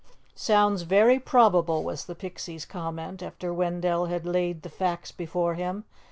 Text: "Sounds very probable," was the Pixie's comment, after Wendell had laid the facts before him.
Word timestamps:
"Sounds 0.33 0.81
very 0.81 1.19
probable," 1.19 1.83
was 1.83 2.05
the 2.07 2.15
Pixie's 2.15 2.65
comment, 2.65 3.21
after 3.21 3.53
Wendell 3.53 4.07
had 4.07 4.25
laid 4.25 4.63
the 4.63 4.69
facts 4.69 5.11
before 5.11 5.53
him. 5.53 5.83